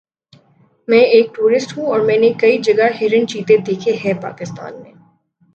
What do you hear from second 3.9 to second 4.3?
ہے